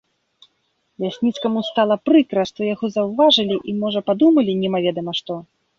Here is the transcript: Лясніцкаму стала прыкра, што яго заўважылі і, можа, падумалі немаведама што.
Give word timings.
Лясніцкаму 1.03 1.59
стала 1.69 1.97
прыкра, 2.07 2.41
што 2.53 2.59
яго 2.73 2.85
заўважылі 2.99 3.55
і, 3.69 3.81
можа, 3.85 3.99
падумалі 4.11 4.61
немаведама 4.65 5.11
што. 5.23 5.33